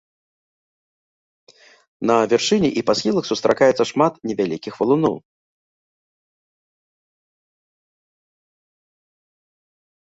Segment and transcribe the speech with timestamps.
[2.11, 5.21] На вяршыні і па схілах сустракаецца шмат невялікіх валуноў.